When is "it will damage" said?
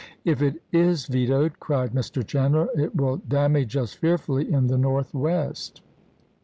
2.75-3.77